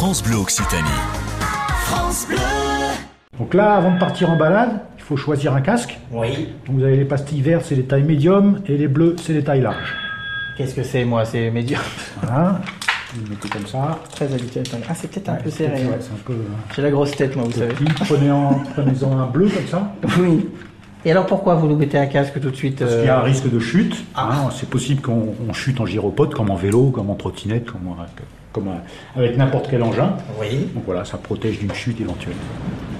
France 0.00 0.22
Bleu 0.22 0.36
Occitanie. 0.36 0.88
France 1.84 2.26
Bleu. 2.26 2.38
Donc 3.38 3.52
là, 3.52 3.74
avant 3.74 3.92
de 3.92 3.98
partir 3.98 4.30
en 4.30 4.36
balade, 4.36 4.80
il 4.96 5.02
faut 5.04 5.14
choisir 5.18 5.52
un 5.54 5.60
casque. 5.60 5.98
Oui. 6.10 6.48
Donc 6.66 6.76
vous 6.78 6.84
avez 6.84 6.96
les 6.96 7.04
pastilles 7.04 7.42
vertes, 7.42 7.66
c'est 7.68 7.74
les 7.74 7.84
tailles 7.84 8.04
médium, 8.04 8.62
et 8.64 8.78
les 8.78 8.88
bleus, 8.88 9.14
c'est 9.22 9.34
les 9.34 9.44
tailles 9.44 9.60
larges. 9.60 9.94
Qu'est-ce 10.56 10.74
que 10.74 10.82
c'est, 10.84 11.04
moi 11.04 11.26
C'est 11.26 11.50
médium. 11.50 11.82
Voilà. 12.22 12.62
Vous 13.12 13.24
le 13.24 13.28
mettez 13.32 13.50
comme 13.50 13.66
ça. 13.66 13.98
Très 14.14 14.32
habituel. 14.32 14.64
Ah, 14.88 14.94
c'est 14.94 15.10
peut-être 15.10 15.28
un 15.28 15.34
Ouais, 15.34 15.40
peu 15.44 15.50
c'est 15.50 15.64
serré. 15.66 15.84
ouais, 15.84 15.98
c'est 16.00 16.12
un 16.14 16.24
peu 16.24 16.32
euh, 16.32 16.46
J'ai 16.74 16.80
la 16.80 16.90
grosse 16.90 17.10
tête, 17.14 17.36
moi, 17.36 17.44
vous 17.44 17.52
savez. 17.52 17.74
petit. 17.74 17.92
Prenez 18.06 18.30
en, 18.30 18.54
prenez-en 18.72 19.18
un 19.18 19.26
bleu 19.26 19.50
comme 19.50 19.66
ça. 19.66 19.92
Oui. 20.18 20.48
Et 21.04 21.10
alors, 21.10 21.26
pourquoi 21.26 21.54
vous 21.54 21.66
nous 21.66 21.76
mettez 21.76 21.96
un 21.96 22.06
casque 22.06 22.38
tout 22.40 22.50
de 22.50 22.56
suite 22.56 22.78
Parce 22.78 22.92
euh, 22.92 22.98
qu'il 22.98 23.06
y 23.06 23.10
a 23.10 23.18
un 23.18 23.22
risque 23.22 23.50
de 23.50 23.58
chute. 23.58 23.96
Ah. 24.14 24.28
hein. 24.32 24.50
c'est 24.54 24.68
possible 24.68 25.00
qu'on 25.00 25.34
on 25.48 25.52
chute 25.52 25.80
en 25.80 25.86
gyropode, 25.86 26.34
comme 26.34 26.50
en 26.50 26.56
vélo, 26.56 26.90
comme 26.90 27.08
en 27.08 27.14
trottinette, 27.14 27.66
comme, 27.66 27.88
euh, 27.88 28.04
comme, 28.52 28.68
euh, 28.68 29.18
avec 29.18 29.38
n'importe 29.38 29.68
quel 29.70 29.82
engin. 29.82 30.14
Oui. 30.38 30.68
Donc 30.74 30.84
voilà, 30.84 31.04
ça 31.04 31.16
protège 31.16 31.58
d'une 31.58 31.72
chute 31.72 32.00
éventuelle. 32.00 32.36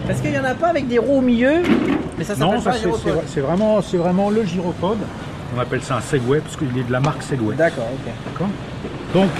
Parce 0.06 0.20
qu'il 0.20 0.32
y 0.32 0.38
en 0.38 0.44
a 0.44 0.54
pas 0.54 0.68
avec 0.68 0.88
des 0.88 0.98
roues 0.98 1.18
au 1.18 1.20
milieu, 1.20 1.62
mais 2.16 2.24
ça 2.24 2.34
s'appelle 2.34 2.56
Non, 2.56 2.62
pas 2.62 2.78
gyropode. 2.78 3.22
c'est 3.26 3.40
vraiment, 3.40 3.82
c'est 3.82 3.98
vraiment 3.98 4.30
le 4.30 4.44
gyropode. 4.44 4.98
On 5.54 5.60
appelle 5.60 5.82
ça 5.82 5.96
un 5.96 6.00
Segway 6.00 6.40
parce 6.40 6.56
qu'il 6.56 6.68
est 6.78 6.84
de 6.84 6.92
la 6.92 7.00
marque 7.00 7.22
Segway. 7.22 7.54
D'accord, 7.56 7.88
ok. 7.92 8.12
D'accord 8.32 8.48
Donc, 9.12 9.30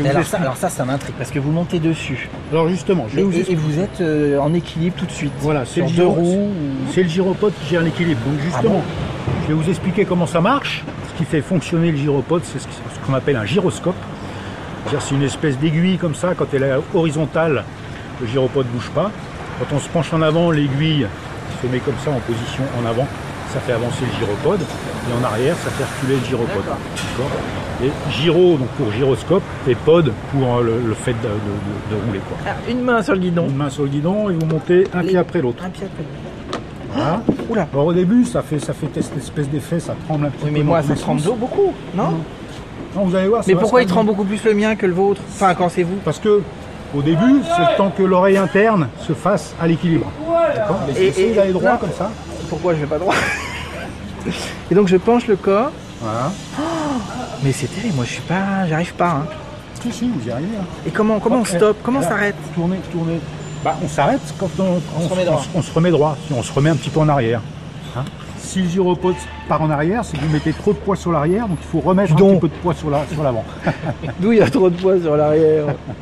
vous 0.00 0.08
alors, 0.08 0.12
ça, 0.14 0.20
expliquer. 0.20 0.42
alors 0.42 0.56
ça, 0.56 0.68
ça 0.70 0.84
m'intrigue 0.84 1.14
parce 1.18 1.30
que 1.30 1.38
vous 1.38 1.50
montez 1.50 1.78
dessus. 1.78 2.28
Alors 2.50 2.68
justement, 2.68 3.06
je 3.10 3.16
vais 3.16 3.20
Et, 3.20 3.24
vous 3.24 3.32
et- 3.32 3.36
et 3.36 3.38
expliquer. 3.40 3.60
vous 3.62 3.78
êtes 3.80 4.00
euh, 4.00 4.38
en 4.38 4.54
équilibre 4.54 4.96
tout 4.96 5.06
de 5.06 5.10
suite. 5.12 5.32
Voilà, 5.40 5.64
c'est 5.66 5.80
le, 5.82 5.86
gyro- 5.88 6.16
le 6.96 7.02
gyropode 7.08 7.52
qui 7.62 7.70
gère 7.70 7.82
l'équilibre. 7.82 8.20
Donc 8.26 8.40
justement, 8.40 8.82
Ah 8.82 9.30
je 9.42 9.48
vais 9.48 9.54
vous 9.54 9.68
expliquer 9.68 10.04
comment 10.04 10.26
ça 10.26 10.40
marche. 10.40 10.84
Ce 11.12 11.18
qui 11.18 11.24
fait 11.24 11.42
fonctionner 11.42 11.90
le 11.90 11.98
gyropode, 11.98 12.42
c'est 12.44 12.58
ce 12.58 12.66
qu'on 13.06 13.14
appelle 13.14 13.36
un 13.36 13.44
gyroscope. 13.44 13.94
C'est 14.90 15.14
une 15.14 15.22
espèce 15.22 15.58
d'aiguille 15.58 15.96
comme 15.98 16.14
ça, 16.14 16.34
quand 16.36 16.46
elle 16.54 16.62
est 16.64 16.72
horizontale, 16.94 17.64
le 18.20 18.26
gyropode 18.26 18.66
ne 18.66 18.72
bouge 18.72 18.90
pas. 18.94 19.10
Quand 19.58 19.76
on 19.76 19.78
se 19.78 19.88
penche 19.88 20.12
en 20.12 20.22
avant, 20.22 20.50
l'aiguille 20.50 21.06
se 21.62 21.66
met 21.68 21.78
comme 21.78 21.94
ça 22.04 22.10
en 22.10 22.18
position 22.20 22.64
en 22.82 22.88
avant, 22.88 23.06
ça 23.52 23.60
fait 23.60 23.72
avancer 23.72 24.04
le 24.10 24.18
gyropode. 24.18 24.60
Et 24.60 25.20
en 25.20 25.24
arrière, 25.24 25.54
ça 25.56 25.70
fait 25.70 25.84
reculer 25.84 26.18
le 26.18 26.26
gyropode. 26.26 26.64
Et 27.82 27.90
gyro, 28.12 28.56
donc 28.56 28.68
pour 28.78 28.92
gyroscope, 28.92 29.42
et 29.66 29.74
pod 29.74 30.12
pour 30.30 30.56
euh, 30.58 30.62
le, 30.62 30.88
le 30.88 30.94
fait 30.94 31.12
de, 31.14 31.16
de- 31.16 31.26
de- 31.26 32.00
de 32.00 32.06
rouler. 32.06 32.20
Quoi. 32.20 32.36
Ah, 32.46 32.54
une 32.70 32.80
main 32.82 33.02
sur 33.02 33.14
le 33.14 33.18
guidon. 33.20 33.46
Une 33.48 33.56
main 33.56 33.70
sur 33.70 33.82
le 33.82 33.88
guidon 33.88 34.30
et 34.30 34.34
vous 34.34 34.46
montez 34.46 34.86
un 34.94 35.02
Les- 35.02 35.08
pied 35.08 35.18
après 35.18 35.40
l'autre. 35.42 35.64
Un 35.64 35.70
pied 35.70 35.86
après 35.86 36.02
l'autre. 36.02 36.60
Voilà. 36.94 37.22
Oula. 37.48 37.66
Alors 37.72 37.86
au 37.86 37.92
début, 37.92 38.24
ça 38.24 38.42
fait, 38.42 38.58
ça 38.58 38.72
fait 38.72 38.88
cette 38.94 39.16
espèce 39.16 39.48
d'effet, 39.48 39.80
ça 39.80 39.94
tremble 40.06 40.26
un 40.26 40.30
petit 40.30 40.44
Oui, 40.44 40.50
peu. 40.50 40.58
mais 40.58 40.62
moi, 40.62 40.82
ça 40.82 40.94
tremble 40.94 41.22
beaucoup, 41.38 41.72
non 41.94 42.10
Non, 42.94 43.04
vous 43.04 43.16
allez 43.16 43.28
voir. 43.28 43.42
ça 43.42 43.50
Mais 43.50 43.58
pourquoi 43.58 43.82
il 43.82 43.88
tremble 43.88 44.10
beaucoup 44.10 44.24
plus 44.24 44.44
le 44.44 44.54
mien 44.54 44.76
que 44.76 44.86
le 44.86 44.92
vôtre? 44.92 45.20
Enfin, 45.34 45.54
quand 45.54 45.68
c'est 45.70 45.82
vous 45.82 45.96
Parce 46.04 46.18
que 46.18 46.42
au 46.94 47.00
début, 47.02 47.40
c'est 47.56 47.62
le 47.72 47.76
temps 47.78 47.90
que 47.96 48.02
l'oreille 48.02 48.36
interne 48.36 48.88
se 49.00 49.14
fasse 49.14 49.54
à 49.60 49.66
l'équilibre. 49.66 50.06
D'accord? 50.54 50.80
Mais 50.86 51.00
Et- 51.00 51.06
essayez 51.08 51.32
et- 51.32 51.34
d'aller 51.34 51.52
droit 51.52 51.72
non. 51.72 51.78
comme 51.78 51.92
ça. 51.96 52.10
Pourquoi 52.50 52.74
je 52.74 52.80
vais 52.80 52.86
pas 52.86 52.98
droit? 52.98 53.14
Et 54.70 54.74
donc 54.74 54.88
je 54.88 54.96
penche 54.98 55.26
le 55.26 55.36
corps. 55.36 55.70
Voilà. 56.02 56.32
Mais 57.42 57.52
c'est 57.52 57.66
terrible, 57.68 57.94
moi 57.96 58.04
je 58.04 58.12
suis 58.12 58.22
pas. 58.22 58.66
J'arrive 58.68 58.94
pas. 58.94 59.10
hein. 59.10 59.26
Si, 59.82 59.92
si, 59.92 60.08
vous 60.08 60.28
y 60.28 60.30
arrivez. 60.30 60.56
hein. 60.60 60.64
Et 60.86 60.90
comment, 60.90 61.18
comment 61.20 61.38
on 61.40 61.44
stoppe 61.44 61.78
Comment 61.82 62.00
on 62.00 62.02
s'arrête 62.02 62.36
Tournez, 62.54 62.76
tournez. 62.92 63.20
Bah, 63.64 63.76
on 63.82 63.88
s'arrête 63.88 64.20
quand 64.38 64.50
on, 64.58 64.80
On 64.98 65.00
se 65.08 65.08
remet 65.12 65.24
droit. 65.24 65.42
on 65.54 65.62
se 65.62 65.72
remet 65.72 65.90
droit. 65.90 66.16
Si 66.26 66.32
on 66.34 66.42
se 66.42 66.52
remet 66.52 66.70
un 66.70 66.76
petit 66.76 66.90
peu 66.90 67.00
en 67.00 67.08
arrière. 67.08 67.40
Hein 67.96 68.04
si 68.38 68.60
le 68.62 68.68
gyropode 68.68 69.14
part 69.48 69.62
en 69.62 69.70
arrière, 69.70 70.04
c'est 70.04 70.16
que 70.18 70.22
vous 70.24 70.30
mettez 70.32 70.52
trop 70.52 70.72
de 70.72 70.78
poids 70.78 70.96
sur 70.96 71.10
l'arrière, 71.12 71.48
donc 71.48 71.58
il 71.62 71.66
faut 71.66 71.80
remettre 71.80 72.12
un 72.12 72.16
petit 72.16 72.38
peu 72.40 72.48
de 72.48 72.54
poids 72.54 72.74
sur 72.74 72.90
la- 72.90 73.06
sur 73.10 73.22
l'avant. 73.22 73.44
D'où 74.20 74.32
il 74.32 74.38
y 74.38 74.42
a 74.42 74.50
trop 74.50 74.68
de 74.68 74.76
poids 74.76 75.00
sur 75.00 75.16
l'arrière 75.16 75.66